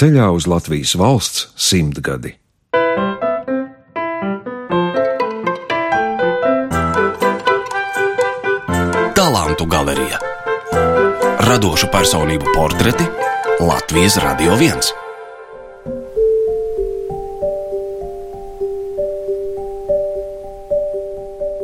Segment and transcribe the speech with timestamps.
[0.00, 2.30] ceļā uz Latvijas valsts simtgadi.
[9.12, 10.22] Talantu galerija
[11.44, 13.04] Radošu personību portreti
[13.60, 14.88] Latvijas Radio 1.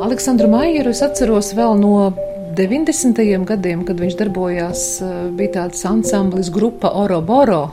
[0.04, 2.10] Aleksandru Maieru es atceros vēl no
[2.56, 3.24] 90.
[3.48, 4.88] gadiem, kad viņš darbojās,
[5.40, 7.70] bija tāds ansamblis grupa Oroboro,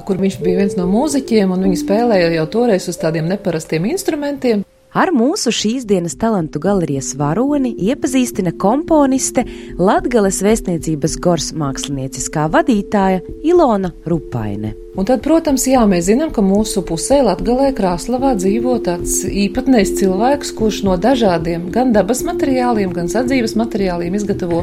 [0.00, 4.64] kur viņš bija viens no mūziķiem, un viņi spēlēja jau toreiz uz tādiem neparastiem instrumentiem.
[4.92, 9.46] Ar mūsu šīs dienas talantu galerijas varoni iepazīstina komponiste
[9.80, 14.76] Latgales vēstniecības gors mākslinieckā vadītāja Ilona Rupaine.
[14.92, 20.50] Un tad, protams, jā, mēs zinām, ka mūsu pusē Latgalē Krāslavā dzīvo tāds īpatnējs cilvēks,
[20.58, 24.58] kurš no dažādiem gan dabas materiāliem, gan sadzīves materiāliem izgatavo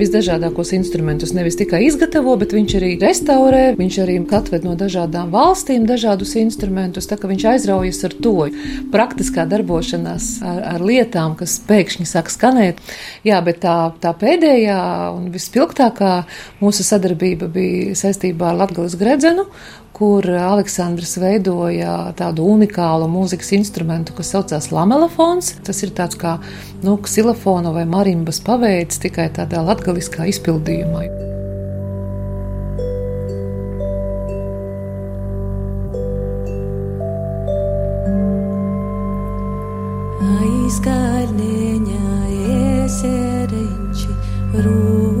[0.00, 1.34] visdažādākos instrumentus.
[1.36, 7.10] Nevis tikai izgatavo, bet viņš arī restaurē, viņš arī atved no dažādām valstīm dažādus instrumentus,
[7.10, 8.48] tā ka viņš aizraujas ar to
[8.96, 12.80] praktiskā darbošanās ar, ar lietām, kas pēkšņi sāk skanēt.
[13.28, 14.80] Jā, bet tā, tā pēdējā
[15.12, 16.16] un vispilgtākā
[16.64, 19.50] mūsu sadarbība bija saistībā ar Latgales gredzenu
[19.96, 25.54] kur Aleksandrs veidoja tādu unikālu mūzikas instrumentu, kas saucās lamelafons.
[25.64, 26.36] Tas ir tāds kā
[26.84, 31.06] nu, ksilofona vai marimbas paveids tikai tādā latgaliskā izpildījumā.
[40.36, 42.04] Aizkalniņa
[42.84, 44.10] eserenči
[44.60, 45.15] rūto.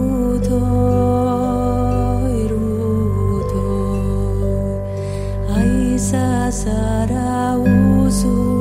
[6.56, 8.55] Sarauso.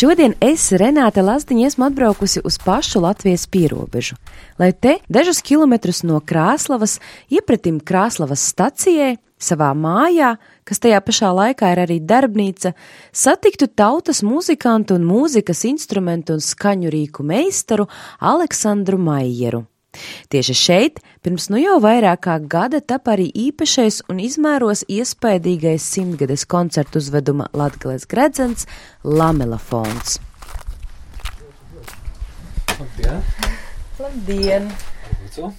[0.00, 4.14] Šodien es, Renāte Lazdiņa, esmu atbraukusi uz pašu Latvijas pierobežu,
[4.56, 6.94] lai te dažus kilometrus no Krāslavas
[7.28, 10.30] iepratim Krāslavas stacijai, savā mājā,
[10.64, 12.72] kas tajā pašā laikā ir arī darbnīca,
[13.12, 17.90] satiktu tautas muzikantu un mūzikas instrumentu un skaņu rīku meistaru
[18.32, 19.66] Aleksandru Maieru.
[20.30, 26.46] Tieši šeit pirms nu jau vairāk kā gada tap arī īpašais un izmēros iespaidīgais simtgades
[26.46, 28.68] koncertu uzveduma Latgales gredzens
[29.02, 30.20] Lamelafons.
[32.80, 33.26] Labdien!
[34.00, 34.70] Labdien!
[35.20, 35.50] Lūdzu.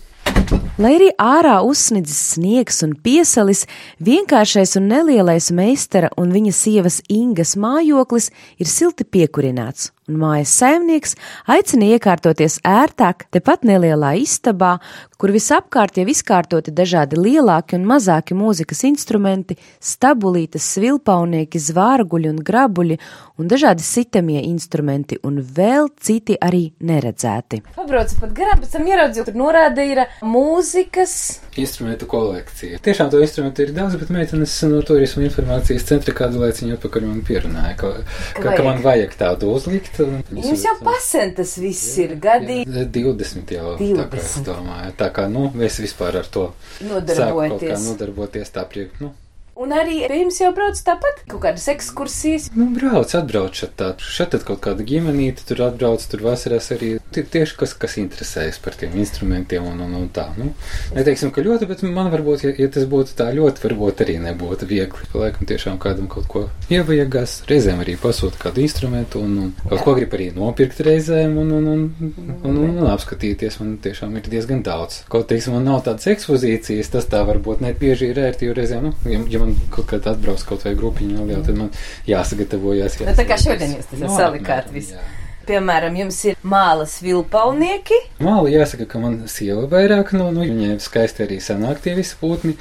[0.82, 3.66] Lai arī ārā uzsnidzis sniegs un piesalis,
[4.04, 11.16] vienkāršais un nelielais meistara un viņa sievas Ingas mājoklis ir silti piekurināts, un mājas saimnieks
[11.52, 14.76] aicina iekārtoties ērtāk tepat nelielā istabā,
[15.22, 22.98] kur visapkārt jau izkārtoti dažādi lielāki un mazāki mūzikas instrumenti, stabulītes, svilpaunieki, zvārguļi un grabuļi
[23.42, 27.62] un dažādi sitamie instrumenti un vēl citi arī neredzēti.
[27.76, 31.14] Pabraucu pat garām, pēc tam ieraudzīju, tur norāda ir mūzikas.
[31.62, 32.82] Instrumentu kolekcija.
[32.82, 37.22] Tiešām to instrumentu ir daudz, bet meitenes no turisma informācijas centra kādu laiciņu atpakaļ man
[37.28, 37.94] pierunāja, ka,
[38.40, 40.02] ka, ka, man vajag tādu uzlikt.
[40.02, 42.64] Jums jau pasen tas viss ir gadi.
[42.66, 44.02] 20 jau 20.
[44.02, 44.98] tā kā es domāju.
[44.98, 46.48] Tā kā, nu, mēs vispār ar to
[46.80, 49.14] sāku kaut kā nodarboties tā priek, nu.
[49.60, 52.48] Un arī pie jums jau brauc tāpat kaut kādas ekskursijas.
[52.56, 53.90] Nu, brauc, atbrauc šeit tā.
[54.00, 58.62] Šeit tad kaut kāda ģimenīte tur atbrauc, tur vasarās arī tie, tieši kas, kas interesējas
[58.64, 60.30] par tiem instrumentiem un, un, un tā.
[60.40, 60.54] Nu,
[60.96, 64.70] neteiksim, ka ļoti, bet man varbūt, ja, ja tas būtu tā ļoti, varbūt arī nebūtu
[64.70, 65.10] viegli.
[65.20, 69.98] Laikam tiešām kādam kaut ko ievajagās, reizēm arī pasūta kādu instrumentu un, un kaut ko
[70.00, 73.60] grib arī nopirkt reizēm un, un, un, un, un, un apskatīties.
[73.60, 75.04] Man tiešām ir diezgan daudz.
[75.12, 78.88] Kaut, teiksim, man nav tādas ekspozīcijas, tas tā varbūt ne bieži ir ērti, jo reizēm,
[78.90, 81.74] nu, ja, ja man kaut kad atbrauc kaut vai grupiņa neliela, tad man
[82.10, 83.00] jāsagatavojas.
[83.02, 85.00] Nu, tā kā šodien jūs tas salikāt visu.
[85.48, 87.98] Piemēram, jums ir mālas vilpaunieki.
[88.22, 92.54] Māli jāsaka, ka man sieva vairāk no, nu, viņai skaisti arī sanāk tie visi putni.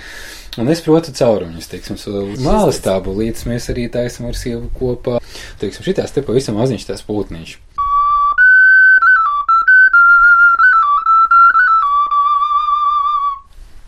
[0.59, 1.99] Un es protu caurumus, teiksim,
[2.43, 5.21] mālas tābulītes mēs arī taisam ar sievu kopā.
[5.61, 7.53] Teiksim, šitās te pavisam maziņš tās putniņš.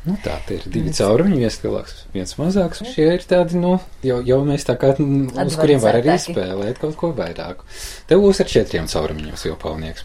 [0.02, 2.81] Nu, tā ir divi caurumi, viens lielāks, viens mazāks.
[2.90, 6.96] Šie ir tādi, nu, jau, jau mēs tā kā, uz kuriem var arī spēlēt kaut
[6.99, 7.62] ko vairāk.
[8.10, 10.02] Te būs ar četriem caurumiem jau palnieks.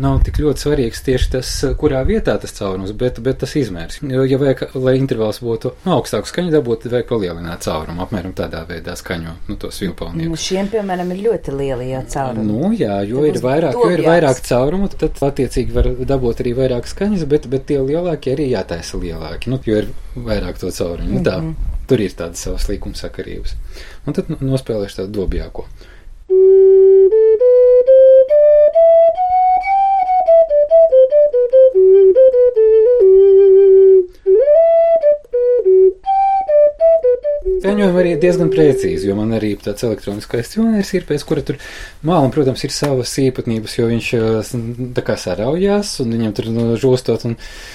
[0.00, 1.50] Nav tik ļoti svarīgs tieši tas,
[1.80, 4.00] kurā vietā tas caurums, bet, bet tas izmērs.
[4.02, 8.34] Jo, ja vajag, lai intervāls būtu nu, augstāku skaņu dabūt, tad vajag palielināt caurumu, apmēram
[8.36, 10.32] tādā veidā skaņo nu, tos vilpalniekus.
[10.32, 12.46] Nu, šiem, piemēram, ir ļoti lieli jau caurumi.
[12.50, 16.54] Nu, jā, jo Tad ir vairāk, jo ir vairāk caurumu, tad attiecīgi var dabūt arī
[16.58, 21.18] vairāk skaņas, bet, bet tie lielākie arī jātaisa lielāki, nu, jo ir vairāk to caurumu.
[21.18, 21.38] Nu, tā,
[21.90, 23.56] tur ir tādas savas līkumsakarības.
[24.06, 25.66] Un tad nospēlēšu tādu dobjāko.
[37.60, 41.58] Skaņojumi arī diezgan precīzi, jo man arī tāds elektroniskais cionērs ir, pēc kura tur
[42.08, 44.06] mālam, protams, ir savas īpatnības, jo viņš
[44.40, 44.54] s-
[44.96, 47.34] tā kā saraujās un viņam tur no, žostot un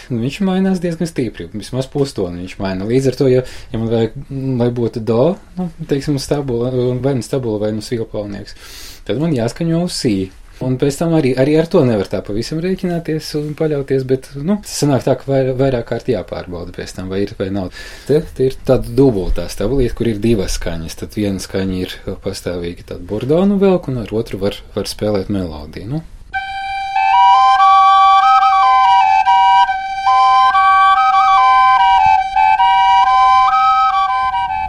[0.10, 2.88] nu, viņš mainās diezgan stīpri, vismaz pustoni viņš maina.
[2.90, 3.44] Līdz ar to, ja,
[3.74, 6.72] ja man vajag, mm, lai būtu do, nu, teiksim, stabula,
[7.06, 8.58] vai nu stabula, vai nu svilpaunieks,
[9.06, 10.16] tad man jāskaņo uz sī.
[10.64, 14.58] Un pēc tam arī, arī ar to nevar tā pavisam rēķināties un paļauties, bet, nu,
[14.70, 17.74] sanāk tā, ka vair, vairāk kārt jāpārbauda pēc tam, vai ir vai nav.
[18.08, 21.00] Te, te ir tāda dubultā stabulīte, kur ir divas skaņas.
[21.02, 25.92] Tad viena skaņa ir pastāvīgi tāda burdonu velk, un ar otru var, var spēlēt melodiju.
[25.92, 26.04] Nu,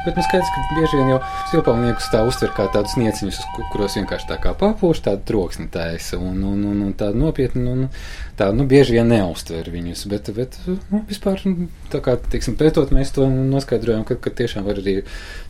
[0.07, 1.19] Bet nu skaidrs, ka bieži vien jau
[1.51, 3.41] silpalniekus tā uztver kā tādus nieciņus,
[3.73, 7.89] kuros vienkārši tā kā papūš, tādu troksni taisa un, un, un, un tādu nopietnu, un
[8.39, 12.93] tā, nu, bieži vien neuztver viņus, bet, bet, nu, vispār, nu, tā kā, teiksim, pētot,
[12.95, 15.01] mēs to noskaidrojam, ka, ka tiešām var arī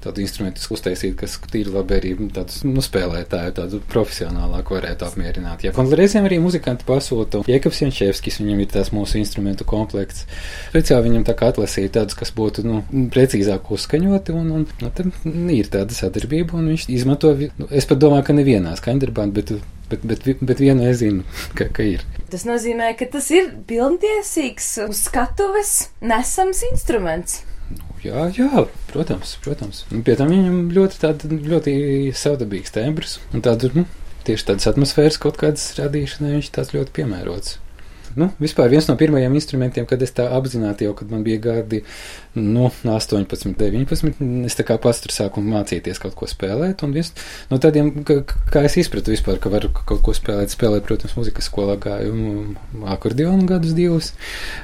[0.05, 5.67] tādu instrumentu uztaisīt, kas tīri labi arī tādus, nu, spēlētāju, tādu profesionālāku varētu apmierināt.
[5.67, 7.43] Jā, un reizēm arī muzikanti pasūta.
[7.51, 10.25] Jēkabs Jančevskis, viņam ir tās mūsu instrumentu komplekts.
[10.71, 12.83] Speciāli viņam tā kā atlasīja tādus, kas būtu, nu,
[13.15, 18.01] precīzāk uzskaņoti, un, un nu, tad ir tāda sadarbība, un viņš izmanto, nu, es pat
[18.03, 19.53] domāju, ka nevienā skaņdarbā, bet,
[19.91, 21.27] bet, bet, bet, bet vienu es zinu,
[21.59, 22.07] ka, ka ir.
[22.33, 27.43] Tas nozīmē, ka tas ir pilntiesīgs uz skatuves nesams instruments.
[28.05, 29.83] Jā, jā, protams, protams.
[29.91, 31.77] Un pie tam viņam ļoti, tāda, ļoti
[32.15, 33.87] savdabīgs tembrs un tādu, nu,
[34.29, 37.57] tieši tādas atmosfēras kaut kādas radīšanai viņš tāds ļoti piemērots.
[38.17, 41.83] Nu, vispār viens no pirmajiem instrumentiem, kad es tā apzināti jau, kad man bija gadi,
[42.39, 47.13] nu, 18, 19, es tā kā pats tur sāku mācīties kaut ko spēlēt, un viens
[47.51, 48.23] no tādiem, ka,
[48.53, 52.57] kā es izpratu vispār, ka varu kaut ko spēlēt, spēlēt, protams, muzikas skolā gāju
[52.97, 54.15] akordionu gadus divus,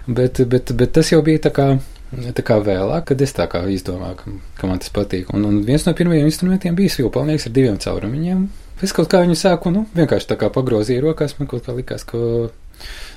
[0.08, 1.72] bet, bet, bet tas jau bija tā kā
[2.12, 5.31] Tā kā vēlāk, kad es tā kā izdomāju, ka, ka man tas patīk.
[5.32, 8.43] Un, un viens no pirmajiem instrumentiem bija svilpalnieks ar diviem caurumiņiem.
[8.84, 12.04] Es kaut kā viņu sāku, nu, vienkārši tā kā pagrozīju rokās, man kaut kā likās,
[12.04, 12.19] ka,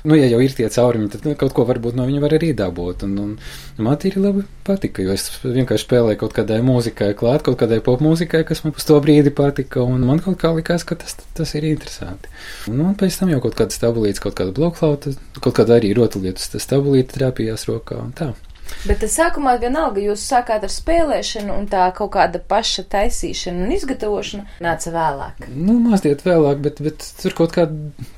[0.05, 2.51] nu, ja jau ir tie caurumi, tad nu, kaut ko varbūt no viņa var arī
[2.57, 3.05] dabūt.
[3.07, 7.59] Un, un man tīri labi patika, jo es vienkārši spēlēju kaut kādai mūzikai klāt, kaut
[7.61, 11.17] kādai popmūzikai, kas man uz to brīdi patika, un man kaut kā likās, ka tas,
[11.37, 12.31] tas ir interesanti.
[12.71, 16.53] Un, un pēc tam jau kaut kāda stabulītes, kaut kāda blokflauta, kaut kāda arī rotaļlietas
[16.63, 18.33] stabulīte trāpījās rokā un tā.
[18.85, 23.73] Bet tas sākumā vienalga jūs sākāt ar spēlēšanu, un tā kaut kāda paša taisīšana un
[23.73, 25.47] izgatavošana nāca vēlāk.
[25.49, 27.65] Nu, mazliet vēlāk, bet, bet tur kaut kā,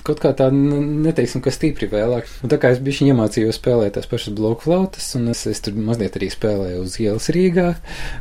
[0.07, 2.27] kaut kā tā, nu, neteiksim, ka stipri vēlāk.
[2.44, 5.77] Un tā kā es biju iemācījos spēlēt tās pašas bloku flautas, un es, es tur
[5.79, 7.67] mazliet arī spēlēju uz ielas Rīgā.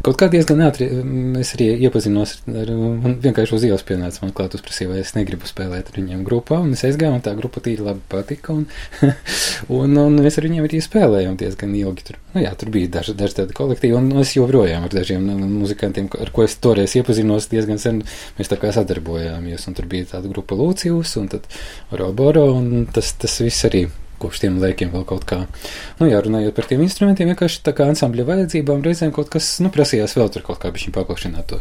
[0.06, 4.34] Kaut kā diezgan ātri mm, es arī iepazinos ar, un vienkārši uz ielas pienāca man
[4.36, 7.62] klāt uzprasīja, vai es negribu spēlēt ar viņiem grupā, un es aizgāju, un tā grupa
[7.64, 8.66] tīri labi patika, un,
[9.80, 12.15] un, un mēs ar viņiem arī spēlējām diezgan ilgi tur.
[12.36, 16.10] Nu, jā, tur bija daži, daži tādi kolektīvi, un es joprojām ar dažiem nu, muzikantiem,
[16.20, 18.02] ar ko es toreiz iepazinos diezgan sen,
[18.36, 21.30] mēs tā kā sadarbojāmies, tur bija tāda grupa Lūcijus, un
[21.96, 23.86] Roboro, un tas, tas viss arī
[24.20, 25.42] kopš tiem laikiem vēl kaut kā.
[26.00, 29.72] Nu, jā, runājot par tiem instrumentiem, vienkārši tā kā ansambļa vajadzībām reizēm kaut kas, nu,
[29.72, 31.60] prasījās vēl tur kaut kā bišķiņ paplašināt to,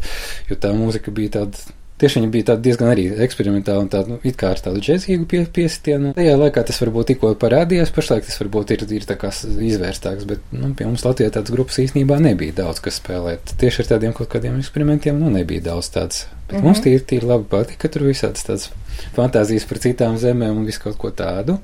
[0.52, 1.76] jo tā mūzika bija tāda.
[1.96, 5.40] Tieši viņa bija diezgan arī eksperimentāla un tāda, nu, it kā ar tādu džēzīgu pie,
[5.56, 6.10] piesitienu.
[6.18, 10.42] Tajā laikā tas varbūt tikko parādījās, pašlaik tas varbūt ir, ir tā kā izvērstāks, bet,
[10.52, 13.54] nu, pie mums Latvijā tādas grupas īstenībā nebija daudz, kas spēlēt.
[13.62, 16.25] Tieši ar tādiem kaut kādiem eksperimentiem, nu, nebija daudz tāds.
[16.50, 16.66] Bet mm -hmm.
[16.68, 18.70] mums tīri, tīri labi patika, tur visādas tādas
[19.16, 21.58] fantāzijas par citām zemēm un visu kaut ko tādu.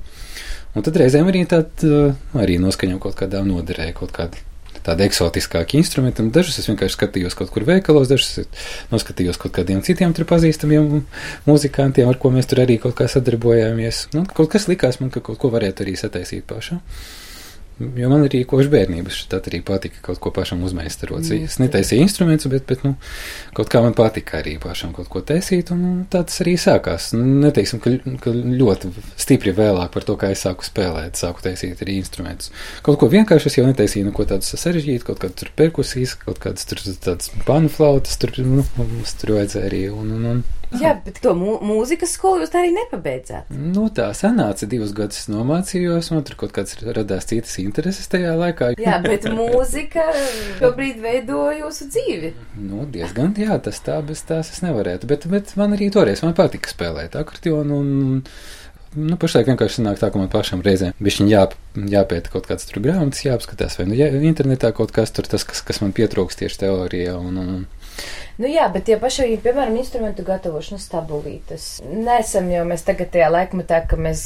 [0.74, 4.36] Un tad reizēm arī tāda, arī noskaņo kaut kādā noderē, kaut kāda
[4.86, 6.24] tādi eksotiskāki instrumenti.
[6.34, 8.46] Dažus es vienkārši skatījos kaut kur veikalos, dažus
[8.92, 11.02] noskatījos kaut kādiem citiem tur pazīstamiem
[11.48, 14.08] muzikantiem, ar ko mēs tur arī kaut kā sadarbojāmies.
[14.16, 16.82] Nu, kaut kas likās man, ka kaut ko varētu arī sataisīt pašam.
[17.98, 21.26] Jo man arī kopš bērnības šķiet arī patika kaut ko pašam uzmeistarot.
[21.36, 22.94] Es netaisīju instrumentus, bet, bet nu,
[23.56, 27.10] kaut kā man patika arī pašam kaut ko taisīt, un nu, tā tas arī sākās.
[27.16, 31.82] Nu, neteiksim, ka, ka ļoti stipri vēlāk par to, kā es sāku spēlēt, sāku taisīt
[31.84, 32.52] arī instrumentus.
[32.86, 36.82] Kaut ko vienkārši es jau netaisīju, neko tādu sarežģītu, kaut tur perkusijas, kaut kādas tur
[36.82, 40.44] tādas panu flautas, tur, nu, mums tur vajadzēja arī, un, un, un
[40.80, 43.50] Jā, bet to mū mūzikas skolu jūs tā arī nepabeidzāt.
[43.52, 48.72] Nu, tā sanāca, divus gadus nomācījos, man tur kaut kāds radās citas intereses tajā laikā.
[48.80, 50.06] Jā, bet mūzika
[50.60, 52.32] šobrīd veido jūsu dzīvi.
[52.62, 56.36] Nu, diezgan, jā, tas tā, bez tās es nevarētu, bet, bet man arī toreiz man
[56.38, 57.92] patika spēlēt akordionu un,
[58.96, 61.46] nu, pašlaik vienkārši sanāk tā, ka man pašam reizēm bišķiņ jā,
[61.94, 65.62] jāpēta kaut kāds tur grāmatas, jāapskatās, vai nu jā, internetā kaut kas tur, tas, kas,
[65.66, 67.64] kas man pietrūkst tieši teorijā un, un,
[68.40, 71.66] Nu jā, bet tie paši, piemēram, instrumentu gatavošana stabulītes.
[71.84, 74.22] Nesam jau mēs tagad tajā laikmetā, ka mēs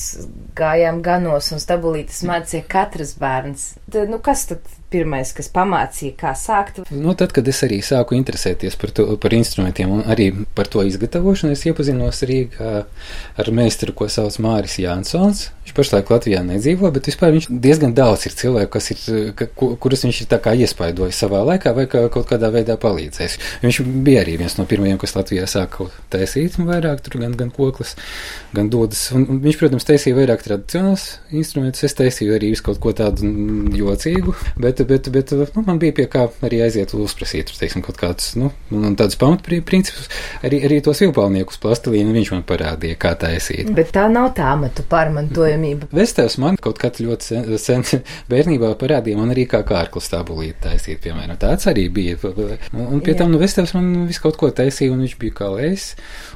[0.59, 3.73] gājām ganos un stabulītes mācīja katrs bērns.
[3.91, 6.81] Tad, nu kas tad pirmais, kas pamācīja, kā sākt?
[6.95, 10.85] Nu, tad, kad es arī sāku interesēties par, to, par instrumentiem un arī par to
[10.87, 12.73] izgatavošanu, es iepazinos Rīgā
[13.43, 15.49] ar meistaru, ko sauc Māris Jānsons.
[15.67, 19.01] Viņš pašlaik Latvijā nedzīvo, bet vispār viņš diezgan daudz ir cilvēku, kas ir,
[19.35, 22.77] ka, ku- kurus viņš ir tā kā iespaidojis savā laikā vai kā, kaut kādā veidā
[22.79, 23.35] palīdzējis.
[23.65, 27.97] Viņš bija arī viens no pirmajiem, kas Latvijā sāka taisīt vairāk, tur gan, gan koklis,
[28.55, 29.09] gan dodas.
[29.17, 33.27] Un, viņš, protams, taisīja vairāk tradicionāls instrumentus, es taisīju arī visu kaut ko tādu
[33.75, 38.35] jocīgu, bet, bet, bet nu, man bija pie kā arī aiziet uzprasīt, teiksim, kaut kādus,
[38.39, 38.51] nu,
[38.99, 40.09] tādus pamatprincipus,
[40.47, 43.71] arī, arī tos vilpalniekus plastilīnu viņš man parādīja, kā taisīt.
[43.77, 45.91] Bet tā nav tā amatu pārmantojamība.
[45.97, 47.85] Vestēvs man kaut kad ļoti sen, sen
[48.33, 51.39] bērnībā parādīja man arī kā kārklu stabulīti taisīt, piemēram.
[51.41, 52.19] Tāds arī bija.
[52.27, 53.23] Un, pie Jā.
[53.23, 55.91] tam, nu, Vestēvs man visu kaut ko taisīja, un viņš bija kā lēs.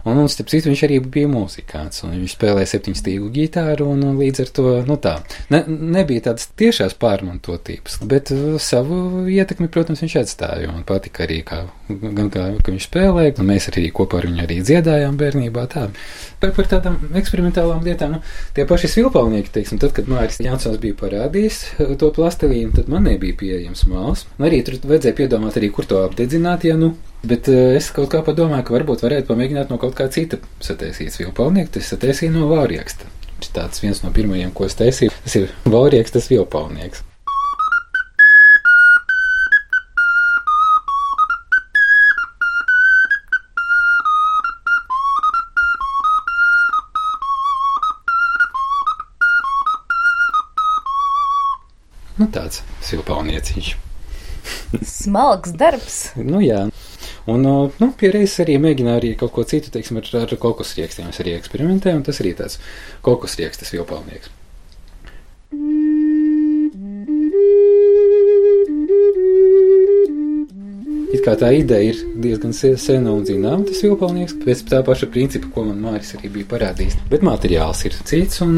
[0.04, 4.04] Un, un starp citu, viņš arī bija muzikants, un viņš spēlēja septiņu stīgu ģitāru, un,
[4.10, 5.16] un līdz ar to, nu tā,
[5.52, 11.40] ne, nebija tādas tiešās pārmantotības, bet uh, savu ietekmi, protams, viņš atstāja, un patika arī,
[11.46, 15.86] kā, gan kā, viņš spēlēja, un mēs arī kopā ar viņu arī dziedājām bērnībā tā.
[16.40, 18.22] Par, par tādām eksperimentālām lietām, nu,
[18.56, 23.06] tie paši svilpalnieki, teiksim, tad, kad Māris Jansons bija parādījis uh, to plastelīnu, tad man
[23.10, 24.26] nebija pieejams māls.
[24.38, 26.94] Un arī tur vajadzēja piedomāt arī, kur to apdedzināt, ja nu.
[27.26, 31.12] Bet uh, es kaut kā padomāju, ka varbūt varētu pamēģināt no kaut kā cita sataisīt
[31.12, 33.10] svilpalnieku, tas sataisīja no vārieksta.
[33.40, 37.04] Tas tāds viens no pirmajiem, ko es taisīju, tas ir vārieks, tas vilpalnieks.
[52.20, 53.70] Nu, tāds silpalnieciņš.
[54.86, 55.98] Smalks darbs.
[56.20, 56.66] Nu, jā.
[57.30, 61.08] Un, nu, pierreiz arī mēģināju arī kaut ko citu, teiksim, ar, ar kokos riekstiem.
[61.12, 62.58] Es arī eksperimentēju, un tas arī tāds
[63.06, 64.32] kokos riekstas vilpalnieks.
[71.10, 75.08] It kā tā ideja ir diezgan se- sena un zināma, tas vilpalnieks, pēc tā paša
[75.10, 76.96] principa, ko man Māris arī bija parādījis.
[77.10, 78.54] Bet materiāls ir cits, un,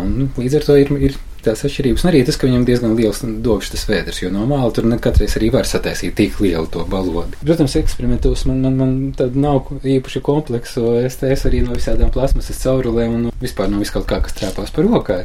[0.00, 2.04] un, un līdz ar to ir, ir tās atšķirības.
[2.04, 4.98] Un arī tas, ka viņam diezgan liels dobšs tas vēders, jo no māla tur ne
[5.02, 7.38] katreiz arī var sataisīt tik lielu to balodi.
[7.44, 12.60] Protams, eksperimentos man, man, man tad nav īpaši kompleksu, es taisu arī no visādām plasmasas
[12.62, 15.20] caurulēm un vispār no vis kaut kā, kas trāpās par rokai.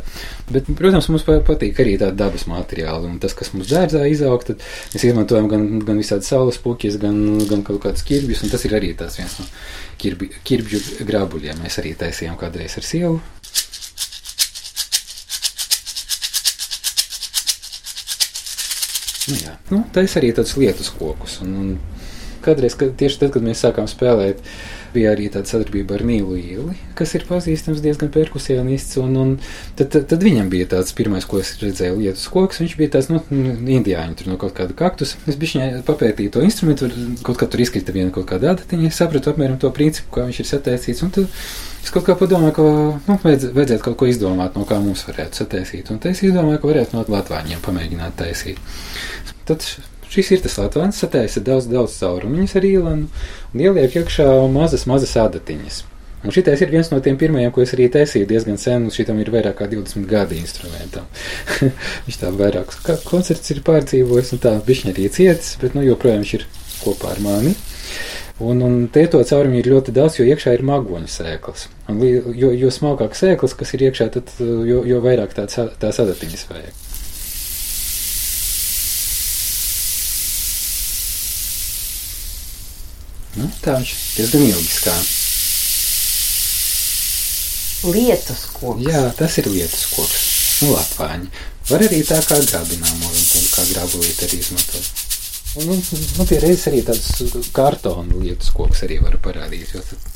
[0.52, 4.44] Bet, protams, mums pa- patīk arī tādi dabas materiāli, un tas, kas mums dārzā izaug,
[4.46, 4.62] tad
[4.94, 7.18] mēs izmantojam gan, gan visādi saules puķis, gan,
[7.50, 9.48] gan kaut kādus kirbjus, un tas ir arī tāds viens no
[10.02, 11.64] kirbi, kirbju grābuļiem.
[11.64, 13.20] Mēs arī taisījām kādreiz ar sievu.
[19.72, 21.40] Nu, ir arī tāds lietus kokus.
[21.42, 21.70] Un, un
[22.46, 24.44] kādreiz, kad, tieši tad, kad mēs sākām spēlēt,
[24.96, 29.00] bija arī tāda sadarbība ar Nīlu Ieli, kas ir pazīstams diezgan perkusionists.
[29.02, 29.34] Un, un
[29.76, 32.62] tad, tad, tad viņam bija tāds pirmais, ko es redzēju, lietus koks.
[32.64, 33.22] Viņš bija tāds, nu,
[33.76, 35.16] indiāņu tur no kaut kāda kaktus.
[35.28, 36.90] Es biju papētīju to instrumentu,
[37.26, 38.92] kaut kā tur izkrita viena kaut kāda adatiņa.
[38.92, 41.04] Es sapratu apmēram to principu, kā viņš ir sataisīts.
[41.06, 41.28] Un tad
[41.84, 42.70] es kaut kā padomāju, ka
[43.10, 45.92] nu, vajadz, vajadzētu kaut ko izdomāt, no kā mums varētu sataisīt.
[45.92, 48.62] Un es izdomāju, ka varētu no latvāņiem pamēģināt taisīt.
[49.46, 49.66] Tad
[50.12, 53.10] šis ir tas latvāns, sataisa daudz, daudz caurumiņas ar īlanu
[53.54, 55.84] un ieliek iekšā mazas, mazas adatiņas.
[56.26, 59.20] Un šitais ir viens no tiem pirmajiem, ko es arī taisīju diezgan sen, un šitam
[59.22, 61.06] ir vairāk kā 20 gadi instrumentam.
[62.08, 66.34] viņš tā vairākus koncerts ir pārdzīvojis, un tā bišķiņ arī cietis, bet, nu, joprojām viņš
[66.40, 66.48] ir
[66.82, 67.54] kopā ar mani.
[68.42, 71.70] Un, un te to caurumu ir ļoti daudz, jo iekšā ir magoņu sēklas.
[71.92, 76.50] Un, jo, jo smalkāk sēklas, kas ir iekšā, tad jo, jo vairāk tāds, tās adatiņas
[76.50, 76.85] vajag.
[83.46, 85.04] Nu, tā viņš diezgan ilgi skan.
[87.94, 88.86] Lietus koks.
[88.88, 90.24] Jā, tas ir lietus koks.
[90.64, 91.30] Nu, Latvāņi.
[91.70, 95.06] Var arī tā kā grābināmo, un tad kā grābulīt arī izmantot.
[95.56, 95.78] Un, nu,
[96.18, 97.12] nu, pie reizes arī tāds
[97.56, 100.10] kartona lietus koks arī var parādīt, jo tad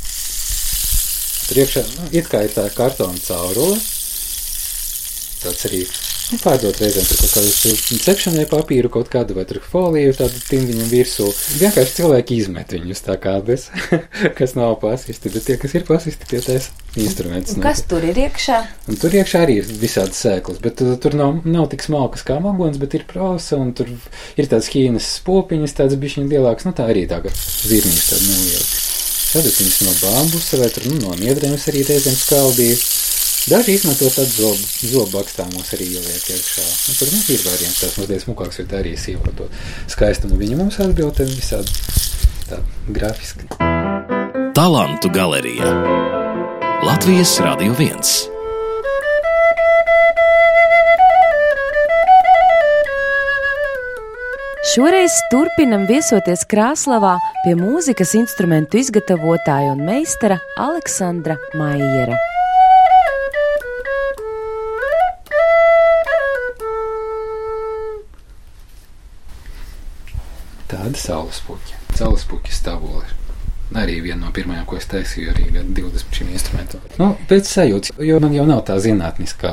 [1.50, 3.78] tur iekšā, nu, it kā ir tā kartona caurule,
[5.42, 5.86] tāds arī
[6.32, 10.88] nu, pārdot reizēm tur kaut kādu cepšanai papīru, kaut kādu vai tur foliju, tādu tindiņu
[10.92, 11.30] virsū.
[11.62, 13.68] Vienkārši cilvēki izmet viņus tā kā bez,
[14.40, 17.56] kas nav pasisti, bet tie, kas ir pasisti, tie taisa instrumentus.
[17.58, 18.60] Un kas tur ir iekšā?
[18.90, 22.40] Un tur iekšā arī ir visādas sēklas, bet uh, tur nav, nav tik smalkas kā
[22.44, 26.90] magons, bet ir prausa un tur ir tādas hīnas spopiņas, tādas bišķiņas lielākas, nu tā
[26.90, 28.70] arī tā kā zirniņš tāda neliela.
[29.30, 32.80] Tad viņas no bambusa vai tur nu, no niedrēm es arī reizēm skaldīju.
[33.50, 36.62] Daži izmanto tādu zobu, zobu bakstāmos arī ieliek iekšā.
[36.62, 39.48] Nu, tur nu, ir variants tās mazliet smukāks, jo tā arī sīvo to
[39.90, 40.38] skaistumu.
[40.38, 41.74] Viņi mums atbild visādi
[42.46, 42.62] tā
[42.94, 43.50] grafiski.
[44.54, 45.74] Talantu galerija
[46.86, 48.30] Latvijas Rādio 1.
[54.70, 60.38] Šoreiz turpinam viesoties Krāslavā pie mūzikas instrumentu izgatavotāja un meistara
[60.70, 62.29] Aleksandra Maiera.
[71.00, 73.16] Saules puķa, saules puķa stāvoli.
[73.78, 76.82] Arī viena no pirmajām, ko es taisīju, arī 20 šim instrumentam.
[76.98, 79.52] Nu, pēc sajūtas, jo man jau nav tā zinātniskā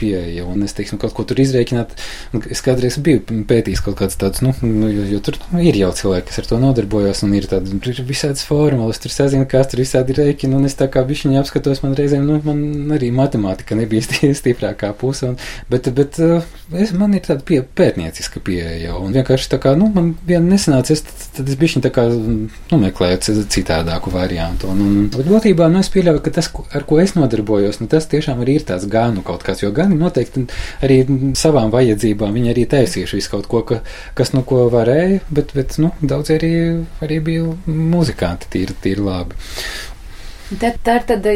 [0.00, 1.92] pieeja, un es, teiksim, kaut ko tur izreikināt.
[2.48, 6.30] Es kādreiz biju pētījis kaut kāds tāds, nu, jo, jo tur nu, ir jau cilvēki,
[6.30, 10.16] kas ar to nodarbojas, un ir tādi ir visādas formulas, tur sazina, kas tur visādi
[10.16, 14.94] rēķina, un es tā kā bišķiņi apskatos, man reizēm, nu, man arī matemātika nebija stiprākā
[14.96, 15.36] puse, un,
[15.68, 20.14] bet, bet es, man ir tāda pie, pētnieciska pieeja, un vienkārši tā kā, nu, man
[20.24, 21.04] viena nesanāca, es,
[21.36, 23.20] tad es bišķiņi tā kā, nu, meklēju
[23.58, 24.70] citādāku variantu.
[24.72, 28.08] Un, un, bet būtībā nu, es pieļauju, ka tas, ar ko es nodarbojos, nu, tas
[28.10, 30.46] tiešām arī ir tāds ganu kaut kāds, jo gani noteikti
[30.86, 31.00] arī
[31.38, 33.82] savām vajadzībām viņi arī taisījuši visu kaut ko, ka,
[34.18, 36.52] kas nu ko varēja, bet, bet nu, daudz arī,
[37.04, 39.38] arī bija muzikanti tīri, tīri labi.
[40.58, 41.34] Tad, tā ir tāda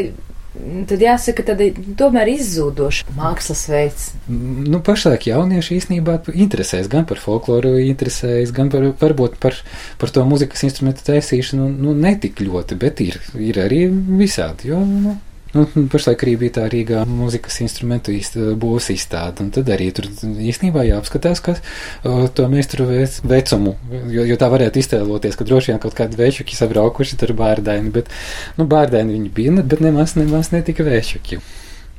[0.88, 1.62] tad jāsaka, tad
[1.98, 4.06] tomēr izzūdošs mākslas veids.
[4.28, 9.56] Nu, pašlaik jaunieši īstenībā interesēs gan par folkloru, interesēs, gan par, varbūt par,
[10.00, 13.84] par to mūzikas instrumentu taisīšanu, nu, netik ļoti, bet ir, ir arī
[14.20, 15.16] visādi, jo, nu,
[15.52, 18.14] Nu, pašlaik arī bija tā Rīgā mūzikas instrumentu
[18.60, 22.86] būs izstāde, un tad arī tur īstenībā jāapskatās, kas uh, to meistaru
[23.28, 23.74] vecumu,
[24.14, 28.08] jo, jo tā varētu iztēloties, ka droši vien kaut kādi večuki sabraukuši tur bārdaini, bet,
[28.56, 31.42] nu, bārdaini viņi bija, bet nemaz, nemaz netika večuki.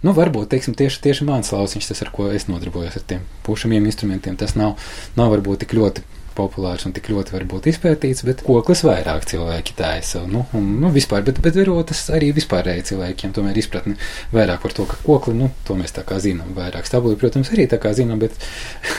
[0.03, 3.85] Nu, varbūt teiksim, tieši, tieši mans lauciņš, tas, ar ko es nodarbojos ar tiem pušamiem
[3.87, 4.75] instrumentiem, tas nav,
[5.15, 6.03] nav varbūt tik ļoti
[6.37, 10.23] populārs un tik ļoti varbūt izpētīts, bet koklis vairāk cilvēki taisa.
[10.29, 13.95] Nu, un, nu, vispār, bet, bet verotas arī vispārēji cilvēkiem tomēr izpratni
[14.33, 16.87] vairāk par to, ka kokli, nu, to mēs tā kā zinām vairāk.
[16.89, 18.37] Stabuli, protams, arī tā kā zinām, bet,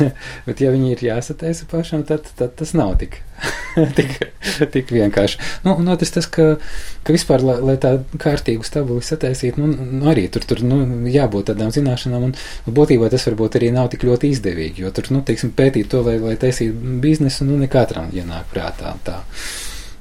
[0.48, 3.20] bet ja viņi ir jāsataisa pašam, tad, tad tas nav tik,
[3.98, 4.16] tik,
[4.74, 5.40] tik vienkārši.
[5.66, 6.54] Nu, un otrs tas, ka,
[7.06, 11.50] ka vispār, lai, lai tā kārtīgu stabuli sataisītu, nu, nu, arī tur, tur nu, jābūt
[11.50, 15.52] tādām zināšanām, un būtībā tas varbūt arī nav tik ļoti izdevīgi, jo tur, nu, teiksim,
[15.56, 19.22] pētīt to, lai, lai taisītu biznesu, biznesu, nu, ne katram ienāk prātā tā.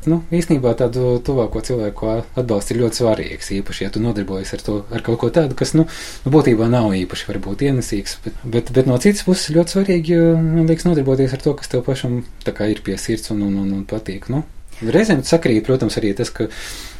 [0.03, 3.51] Nu, īstenībā tādu tuvāko cilvēku atbalsts ir ļoti svarīgs.
[3.55, 5.85] Īpaši, ja tu nodarbojies ar, to, ar kaut ko tādu, kas, nu,
[6.25, 10.67] nu būtībā nav īpaši varbūt ienesīgs, bet, bet, bet no citas puses ļoti svarīgi, man
[10.67, 14.27] liekas, nodarboties ar to, kas tev pašam ir pie sirds un, un, un, un patīk.
[14.33, 14.43] Nu,
[14.83, 16.49] reizēm sakrīt, protams, arī tas, ka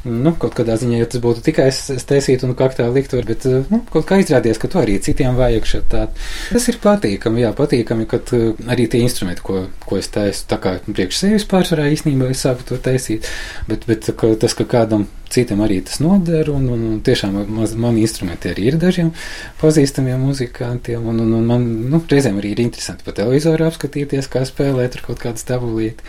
[0.04, 3.48] nu, kaut kādā ziņā, ja tas būtu tikai es, es taisītu un kaktā liktu, bet
[3.72, 6.06] nu, kaut kā izrādījās, ka to arī citiem vajag šeit tā.
[6.52, 8.22] Tas ir patīkami, jā, patīkami, ka
[8.74, 12.68] arī tie instrumenti, ko, ko es taisu, tā kā priekš sevis pārsvarā īstenībā es sāku
[12.68, 13.30] to taisīt,
[13.70, 17.74] bet, bet ka, tas, ka kādam citam arī tas noder, un, un, un tiešām maz,
[17.80, 19.10] mani instrumenti arī ir dažiem
[19.62, 24.44] pazīstamiem muzikantiem, un, un, un man, nu, reizēm arī ir interesanti pa televizoru apskatīties, kā
[24.48, 26.06] spēlē tur kaut kādas tabulīti.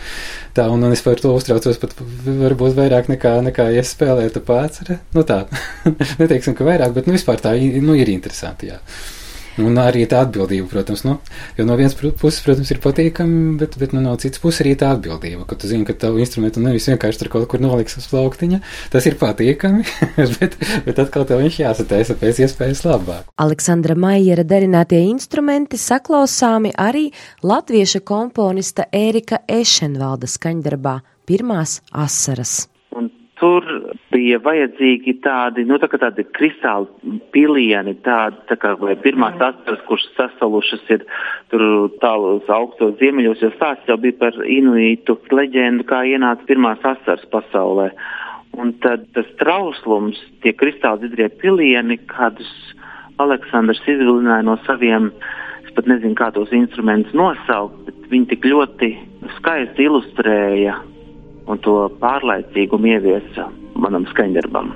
[0.55, 4.41] Tā, un, un es par to uztraucos pat varbūt vairāk nekā, nekā ja es spēlēju
[4.45, 4.99] pāri.
[5.15, 5.43] Nu, tā,
[6.21, 8.73] neteiksim, ka vairāk, bet nu, vispār tā nu, ir interesanti.
[8.73, 8.81] Jā.
[9.55, 11.13] Un arī tā atbildība, protams, nu,
[11.55, 14.89] jo no vienas puses, protams, ir patīkami, bet, bet nu, no citas puses arī tā
[14.97, 18.59] atbildība, ka tu zini, ka tavu instrumentu nevis vienkārši tur kaut kur noliks uz plauktiņa,
[18.91, 19.87] tas ir patīkami,
[20.35, 23.31] bet, bet atkal tev viņš jāsataisa pēc iespējas labāk.
[23.39, 27.07] Aleksandra Maiera darinātie instrumenti saklausāmi arī
[27.47, 32.65] latvieša komponista Ērika Ešenvalda skaņdarbā Pirmās asaras
[33.39, 33.65] tur
[34.13, 40.05] bija vajadzīgi tādi, nu, tā tādi kristāli pilieni, tādi, tā kā vai pirmās asaras, kuras
[40.15, 41.03] sasalušas ir
[41.51, 41.65] tur
[42.03, 47.91] tālos augstos ziemeļos, jo stāsts jau bija par inuītu leģendu, kā ienāca pirmās asaras pasaulē.
[48.55, 52.51] Un tad tas trauslums, tie kristāli dzidrie pilieni, kādus
[53.19, 55.11] Aleksandrs izvilināja no saviem,
[55.67, 58.93] es pat nezinu, kā tos instrumentus nosaukt, bet viņi tik ļoti
[59.39, 60.79] skaisti ilustrēja
[61.47, 64.73] un to pārlaicīgumu ieviesa manam skaņdarbam.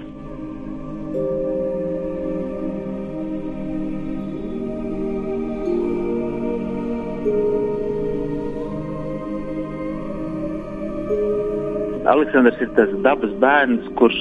[12.10, 14.18] Aleksandrs ir tas dabas bērns, kurš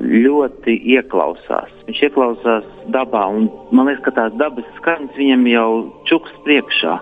[0.00, 1.72] ļoti ieklausās.
[1.88, 5.70] Viņš ieklausās dabā, un man liekas, ka tās dabas skaņas viņam jau
[6.06, 6.98] čuks priekšā.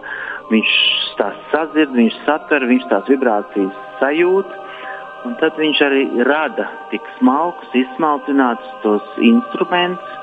[0.52, 0.72] Viņš
[1.18, 4.63] tās sazird, viņš satver, viņš tās vibrācijas sajūta
[5.24, 10.20] un tad viņš arī rada tik smalkus, izsmalcinātus tos instrumentus,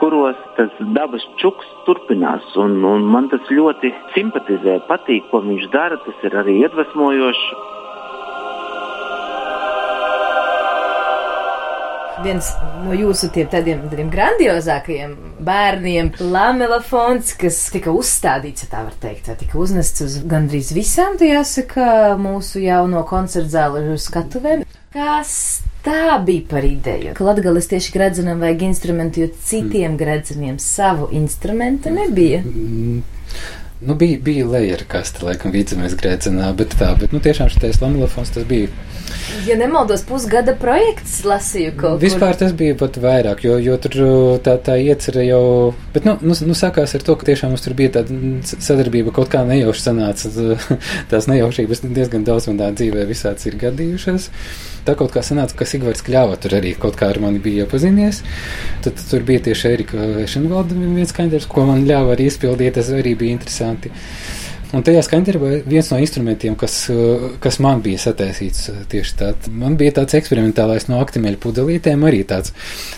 [0.00, 2.46] kuros tas dabas čuks turpinās.
[2.58, 6.00] Un, un man tas ļoti simpatizē, patīk, ko viņš dara.
[6.02, 7.60] Tas ir arī iedvesmojoši.
[12.24, 12.48] Viens
[12.84, 19.36] no jūsu tādiem, tādiem grandiozākajiem bērniem, lamelafons, kas tika uzstādīts, ja tā var teikt, tā
[19.38, 24.64] tika uznests uz gandrīz visām, tā jāsaka, mūsu jauno koncertu zāļu skatuvēm.
[24.92, 25.34] Kas
[25.86, 27.14] tā bija par ideju?
[27.16, 32.42] Ka latgalis tieši gredzenam vajag instrumentu, jo citiem gredzeniem savu instrumentu nebija.
[33.82, 33.88] Mm.
[33.88, 38.30] Nu, bija, bija lejeru kaste, laikam, vidzemes grēcinā, bet tā, bet, nu, tiešām šitais lamilofons
[38.30, 38.68] tas bija.
[39.46, 42.02] Ja nemaldos, pusgada projekts lasīju kaut ko.
[42.02, 43.96] Vispār tas bija pat vairāk, jo, jo tur
[44.44, 45.42] tā, tā iecerē jau,
[45.94, 48.18] bet, nu, nu, nu, sākās ar to, ka tiešām mums tur bija tāda
[48.54, 50.30] sadarbība, kaut kā nejauši sanāca,
[51.10, 54.30] tās nejaušības diezgan daudz manā dzīvē visāds ir gadījušas.
[54.86, 58.22] Tā kaut kā sanāca, ka Sigvards Kļāva tur arī kaut kā ar mani bija iepazinies.
[58.82, 62.90] Tad, tad tur bija tieši Erika Vešenvalda viens skaņdarbs, ko man ļāva arī izpildīt, tas
[62.96, 63.92] arī bija interesanti.
[64.72, 66.76] Un tajā skaņdarbā viens no instrumentiem, kas,
[67.44, 72.54] kas man bija sataisīts tieši tāds, man bija tāds eksperimentālais no aktimeļu pudelītēm, arī tāds,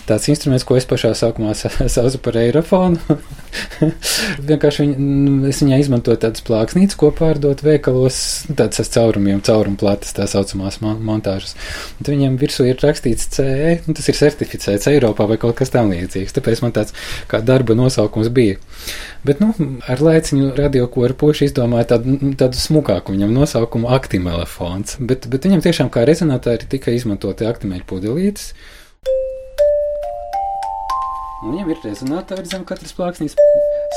[0.07, 1.51] tāds instruments, ko es pašā sākumā
[1.97, 3.19] saucu par eirofonu.
[4.49, 4.93] Vienkārši viņ,
[5.49, 8.17] es viņai izmantoju tādas plāksnītes, ko pārdot veikalos,
[8.51, 11.55] tādas ar caurumiem, caurumplātas tā saucamās montāžas.
[11.99, 15.91] Un viņam virsū ir rakstīts CE, nu, tas ir certificēts Eiropā vai kaut kas tam
[15.93, 16.95] līdzīgs, tāpēc man tāds
[17.31, 18.59] kā darba nosaukums bija.
[19.25, 19.51] Bet, nu,
[19.89, 24.99] ar laiciņu radio koru puši izdomāja tādu, tādu smukāku viņam nosaukumu aktimelefons.
[24.99, 28.53] Bet, bet viņam tiešām kā rezonatāri tika izmantoti aktimeļu pudelītes.
[31.45, 33.35] Viņam ir rezonatori zem katras plāksnīs.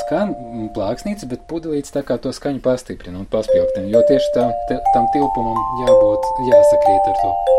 [0.02, 0.34] Skan
[0.76, 4.48] plāksnīca, bet pudelītes tā kā to skaņu pastiprina un paspilgtina, jo tieši tā,
[4.94, 7.57] tam tilpumam jābūt jāsakrīt ar to.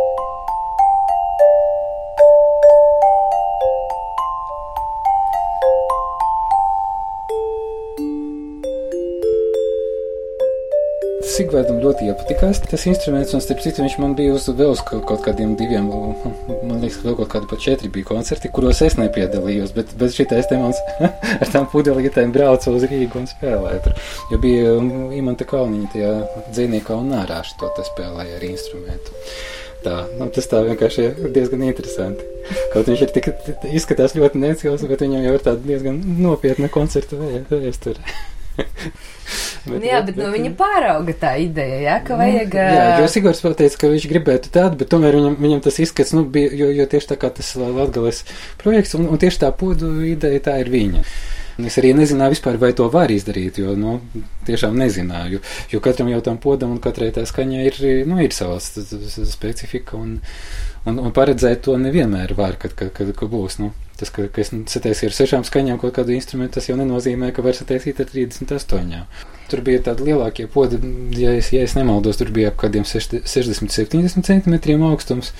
[11.39, 15.06] Sigvardam ļoti iepatikās tas instruments, un starp citu viņš man bija uz vēl uz kaut,
[15.08, 19.71] kaut kādiem diviem, man liekas, vēl kaut kādi pat četri bija koncerti, kuros es nepiedalījos,
[19.78, 20.82] bet bez šitais te mans
[21.39, 23.95] ar tām pudelītēm brauca uz Rīgu un spēlēja tur,
[24.34, 24.73] jo bija
[25.15, 26.10] Imanta Kalniņa tajā
[26.49, 29.15] dzīvniekā un nārāši to te spēlēja ar instrumentu.
[29.86, 32.25] Tā, nu, tas tā vienkārši ir diezgan interesanti.
[32.73, 33.30] Kaut viņš ir tik,
[33.80, 37.15] izskatās ļoti necils, bet viņam jau ir tāda diezgan nopietna koncerta
[37.47, 38.04] vēsture.
[39.69, 42.56] bet, jā, bet, bet no viņa pārauga tā ideja, jā, ka vajag.
[42.60, 46.26] Jā, jo Sigurs pateica, ka viņš gribētu tādu, bet tomēr viņam, viņam tas izskats, nu,
[46.30, 48.24] bija, jo, jo tieši tā kā tas Latgales
[48.62, 51.06] projekts, un, un tieši tā podu ideja tā ir viņa.
[51.67, 53.98] Es arī nezināju, vispār, vai to var izdarīt, jo nu,
[54.48, 55.41] tiešām nezināju.
[55.74, 58.72] Jo katram jau tam podam un katrai tā skaņai ir, nu, ir savs
[59.28, 60.00] specifika.
[60.00, 60.19] Un,
[60.88, 63.60] un, un paredzēt to nevienmēr var, kad, kad, kad, kad būs.
[63.63, 67.32] Nu, tas, ka, ka es sataisīju ar sešām skaņām kaut kādu instrumentu, tas jau nenozīmē,
[67.36, 69.02] ka var sataisīt ar 38.
[69.50, 70.80] Tur bija tādi lielākie podi,
[71.18, 75.34] ja es, ja es nemaldos, tur bija ap kādiem 60-70 centimetriem augstums.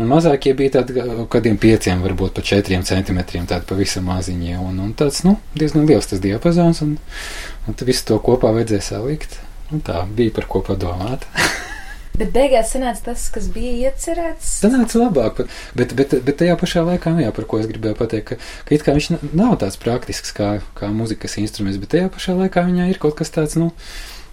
[0.00, 0.96] Un mazākie bija tādi
[1.30, 4.56] kādiem pieciem, varbūt pat četriem centimetriem, tādi pavisam maziņie.
[4.56, 6.96] Un, un tāds, nu, diezgan liels tas diapazons, un,
[7.68, 9.36] un visu to kopā vajadzēja salikt.
[9.72, 11.28] Un tā bija par ko padomāt.
[12.18, 14.48] Bet beigās sanāca tas, kas bija iecerēts.
[14.60, 15.44] Sanāca labāk,
[15.78, 18.76] bet, bet, bet tajā pašā laikā, nu jā, par ko es gribēju pateikt, ka, ka
[18.76, 22.90] it kā viņš nav tāds praktisks kā, kā muzikas instruments, bet tajā pašā laikā viņā
[22.92, 23.70] ir kaut kas tāds, nu,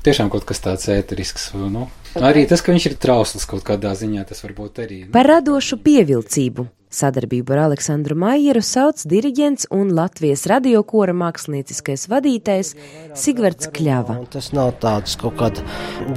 [0.07, 1.53] tiešām kaut kas tāds ēterisks.
[1.55, 1.87] Nu,
[2.19, 4.99] arī tas, ka viņš ir trausls kaut kādā ziņā, tas varbūt arī.
[5.07, 5.13] Nu.
[5.15, 12.71] Par radošu pievilcību Sadarbību ar Aleksandru Maieru sauc diriģents un Latvijas radiokora mākslinieckais vadītājs
[13.13, 14.15] Sigvards Kļava.
[14.33, 15.61] Tas nav tāds kaut kāda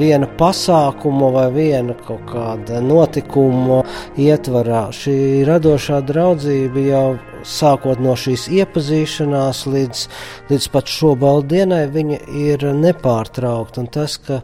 [0.01, 3.83] viena pasākuma vai viena kaut kāda notikuma
[4.17, 4.87] ietvarā.
[4.97, 7.05] Šī radošā draudzība jau
[7.45, 10.07] sākot no šīs iepazīšanās līdz,
[10.49, 13.85] līdz pat šo baldienai, viņa ir nepārtraukta.
[13.85, 14.41] Un tas, ka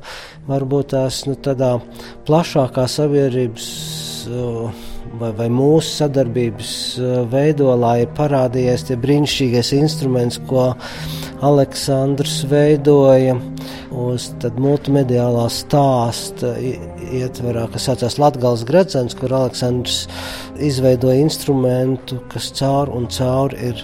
[0.51, 1.79] varbūt tās nu, tādā
[2.29, 3.73] plašākā sabiedrības
[4.29, 4.88] uh,
[5.21, 10.73] vai, vai mūsu sadarbības eh, veidolā ir parādījies tie brīnišķīgais instruments, ko
[11.45, 13.39] Aleksandrs veidoja?
[13.89, 14.29] Uz
[14.61, 20.03] multimediālā stāsta ietverā, kas saucās Latgales gredzens, kur Aleksandrs
[20.61, 23.81] izveidoja instrumentu, kas caur un caur ir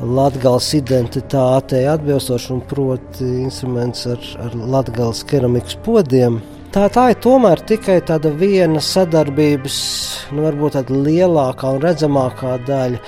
[0.00, 6.40] Latgales identitātei atbilstoši un proti instruments ar, ar Latgales keramikas podiem
[6.74, 9.74] Tā, tā ir tomēr tikai tāda viena sadarbības,
[10.34, 12.98] nu, varbūt tāda lielākā un redzamākā daļa.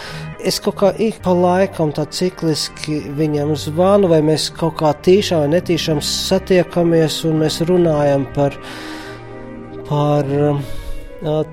[0.47, 5.43] Es kaut kā ik pa laikam tā cikliski viņam zvanu, vai mēs kaut kā tīšām
[5.43, 8.55] vai netīšām satiekamies un mēs runājam par,
[9.89, 10.31] par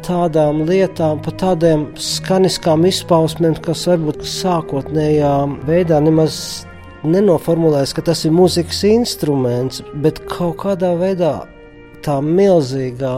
[0.05, 5.33] tādām lietām, par tādiem skaniskām izpausmēm, kas varbūt sākotnējā
[5.65, 6.37] veidā nemaz
[7.01, 11.33] nenoformulēs, ka tas ir mūzikas instruments, bet kaut kādā veidā
[12.05, 13.15] tā milzīgā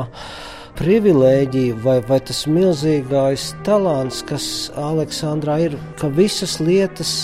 [0.79, 7.15] privilēģija vai, vai tas milzīgais talants, kas Aleksandrā ir, ka visas lietas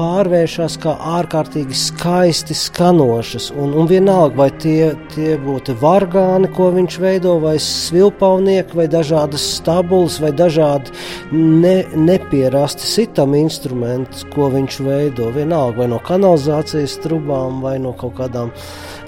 [0.00, 3.50] pārvēršas kā ārkārtīgi skaisti skanošas.
[3.52, 9.44] Un, un vienalga, vai tie, tie būtu vargāni, ko viņš veido, vai svilpaunieki, vai dažādas
[9.58, 10.94] stabulas, vai dažādi
[11.34, 15.30] ne, nepierasti sitam instrumenti, ko viņš veido.
[15.36, 18.54] Vienalga, vai no kanalizācijas trubām, vai no kaut kādām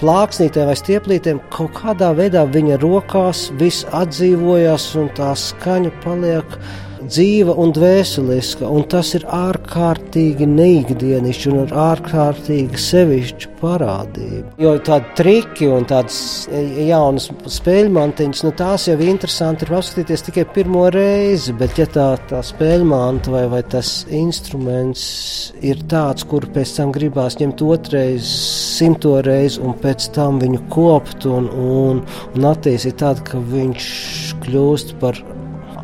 [0.03, 6.57] plāksnītēm vai stieplītēm, kaut kādā veidā viņa rokās viss atdzīvojas un tā skaņa paliek
[7.07, 14.53] dzīva un dvēseliska, un tas ir ārkārtīgi neikdienišķi un ar ārkārtīgi sevišķu parādību.
[14.61, 16.17] Jo tādi triki un tādas
[16.51, 22.41] jaunas spēļmantiņas, nu tās jau interesanti ir apskatīties tikai pirmo reizi, bet ja tā, tā
[22.45, 25.05] spēļmanta vai, vai tas instruments
[25.63, 28.33] ir tāds, kur pēc tam gribās ņemt otrais,
[28.77, 33.87] simto reizi un pēc tam viņu kopt un, un, un attīstīt tādu, ka viņš
[34.43, 35.19] kļūst par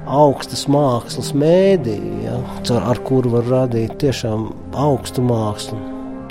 [0.09, 2.39] augstas mākslas mēdīju, ja,
[2.79, 5.77] ar kuru var radīt tiešām augstu mākslu.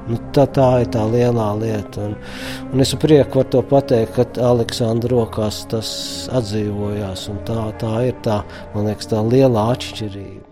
[0.08, 2.06] Nu, tā, tā ir tā lielā lieta.
[2.08, 2.14] Un,
[2.72, 5.90] un es prieku varu to pateikt, ka Aleksandra rokās tas
[6.32, 7.28] atdzīvojās.
[7.48, 8.40] Tā, tā ir tā,
[8.72, 10.47] man liekas, tā lielā atšķirība.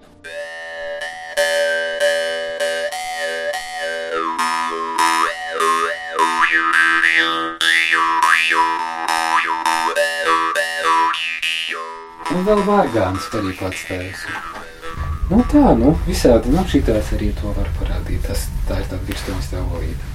[12.37, 14.33] Un vēl vārgāns arī pats taisa.
[15.31, 18.27] Nu tā, nu visādi, nu šitās arī to var parādīt.
[18.27, 20.11] Tas, tā ir tāda virsmas teolīte.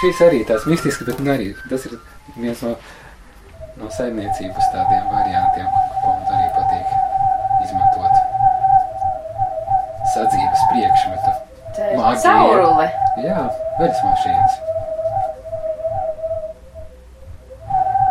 [0.00, 1.98] Šīs arī tās mistiskas, bet nu arī tas ir
[2.38, 2.72] viens no,
[3.76, 5.68] no saimniecības tādiem variantiem,
[6.00, 8.24] ko man arī patīk izmantot.
[10.16, 11.49] Sadzīves priekšmetu.
[11.80, 12.22] Māģija.
[12.24, 12.88] Caurule.
[13.24, 13.44] Jā,
[13.80, 14.58] veļas mašīnas.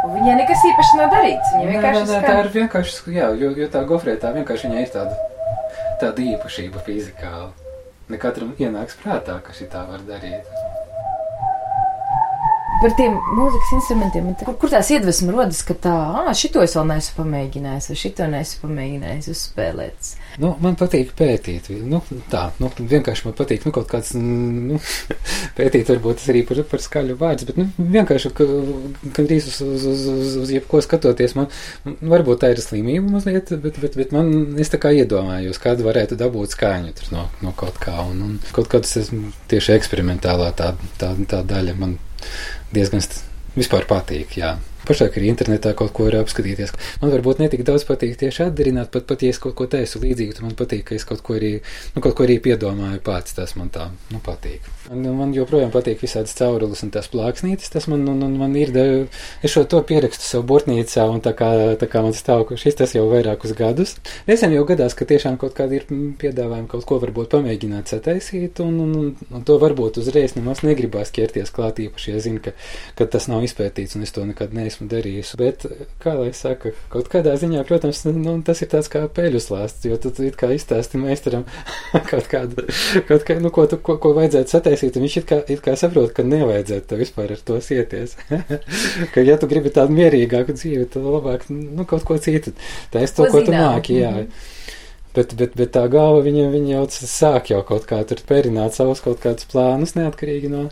[0.05, 1.51] Un viņai nekas īpaši nav darīts.
[1.55, 4.93] Viņa vienkārši nē, nē, tā ir vienkārši, jā, jo, jo tā gofrētā vienkārši viņai ir
[4.95, 5.19] tāda,
[6.01, 7.51] tāda īpašība fizikāla.
[8.09, 10.58] Ne katram ienāks prātā, ka šī tā var darīt.
[12.79, 16.85] Par tiem mūzikas instrumentiem, kur, kur tās iedvesmas rodas, ka tā, ah, šito es vēl
[16.93, 20.11] neesmu pamēģinājis, vai šito neesmu pamēģinājis uzspēlēt.
[20.39, 21.67] Nu, man patīk pētīt.
[21.83, 21.99] Nu,
[22.31, 24.79] tā, nu, vienkārši man patīk nu, kaut kāds nu,
[25.59, 28.47] pētīt, varbūt tas arī par, par skaļu vārdu, bet nu, vienkārši ka,
[29.17, 31.51] gandrīz uz, uz, uz, uz, uz jebko skatoties, man
[31.83, 36.15] varbūt tā ir slimība mazliet, bet, bet, bet man es tā kā iedomājos, kāda varētu
[36.19, 37.99] dabūt skaņu tur no, no kaut kā.
[38.07, 38.95] Un, un kaut kāds
[39.51, 41.99] tieši eksperimentālā tā, tā, tā daļa man
[42.75, 43.03] diezgan
[43.55, 44.37] vispār patīk.
[44.39, 44.57] Jā.
[44.89, 46.71] Pašlaik arī internetā kaut ko var apskatīties.
[47.03, 50.33] Man varbūt netik daudz patīk tieši atdarināt, pat, pat ja es kaut ko taisu līdzīgu,
[50.33, 51.51] tad man patīk, ka es kaut ko arī,
[51.93, 53.35] nu, kaut ko arī piedomāju pats.
[53.37, 54.65] Tas man tā, nu, patīk.
[54.89, 57.69] Man, man joprojām patīk visādas caurules un tās plāksnītes.
[57.69, 58.85] Tas man, un, un man ir, da,
[59.45, 62.81] es šo to pierakstu savu burtnīcā un tā kā, tā kā man stāv, ka šis
[62.81, 63.93] tas jau vairākus gadus.
[64.25, 65.85] Nesen jau gadās, ka tiešām kaut kādi ir
[66.17, 71.13] piedāvājumi kaut ko varbūt pamēģināt sataisīt, un, un, un, un to varbūt uzreiz nemaz negribās
[71.13, 72.55] ķerties klāt īpaši, ja zinu, ka,
[72.97, 75.31] ka tas nav izpētīts un es to nekad neesmu darījis.
[75.39, 75.65] Bet,
[76.03, 79.97] kā lai saka, kaut kādā ziņā, protams, nu, tas ir tāds kā peļu slāsts, jo
[80.01, 81.45] tu it kā izstāsti meistaram
[82.11, 82.67] kaut kādu,
[83.09, 85.75] kaut kā, nu, ko, tu, ko, ko vajadzētu sataisīt, un viņš it kā, it kā
[85.79, 88.15] saprot, ka nevajadzētu tev vispār ar to sieties.
[89.13, 92.55] ka, ja tu gribi tādu mierīgāku dzīvi, tad labāk, nu, kaut ko citu.
[92.93, 93.79] Tā es to, ko tu Pazināt.
[93.79, 94.15] māki, jā.
[94.23, 94.55] Mhm.
[95.09, 99.01] Bet, bet, bet tā galva viņa, viņa jau sāk jau kaut kā tur pērināt savus
[99.01, 100.67] kaut kādus plānus neatkarīgi no,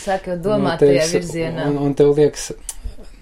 [0.00, 1.66] Saka, no domāt tajā tevis, virzienā.
[1.70, 2.50] Un, un tev liekas,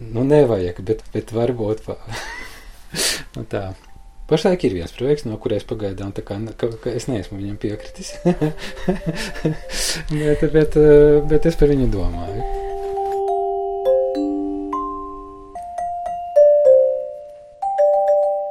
[0.00, 1.84] nu nevajag, bet, bet varbūt.
[1.86, 1.98] Pa...
[3.36, 3.70] nu, tā.
[4.30, 8.12] Pašlaik ir viens projekts, no kuriem pagaidām kā, ka, ka es neesmu viņam piekritis.
[10.14, 10.76] bet, bet,
[11.32, 12.44] bet es par viņu domāju.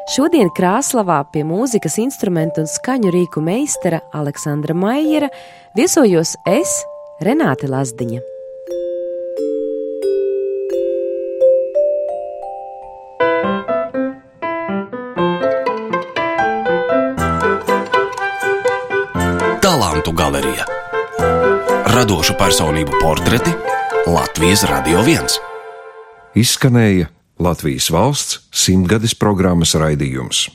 [0.09, 5.29] Šodien Krāslavā pie mūzikas instrumentu un skaņu rīku meistara Aleksandra Maiera
[5.77, 6.73] viesojos es,
[7.23, 8.38] Renāte Lazdiņa.
[20.29, 20.65] Galerija.
[21.95, 23.49] Radošu personību portreti
[24.07, 25.39] Latvijas Radio 1.
[26.37, 27.09] Izskanēja
[27.41, 30.45] Latvijas valsts simtgades programmas raidījums.